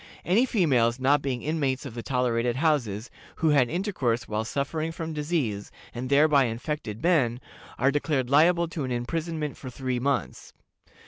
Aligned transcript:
Any 0.25 0.47
females, 0.47 0.99
not 0.99 1.21
being 1.21 1.43
inmates 1.43 1.85
of 1.85 1.93
the 1.93 2.01
tolerated 2.01 2.55
houses, 2.55 3.11
who 3.35 3.49
had 3.49 3.69
intercourse 3.69 4.27
while 4.27 4.43
suffering 4.43 4.91
from 4.91 5.13
disease, 5.13 5.71
and 5.93 6.09
thereby 6.09 6.45
infected 6.45 7.03
men, 7.03 7.39
are 7.77 7.91
declared 7.91 8.27
liable 8.27 8.67
to 8.69 8.83
an 8.83 8.89
imprisonment 8.91 9.57
for 9.57 9.69
three 9.69 9.99
months. 9.99 10.53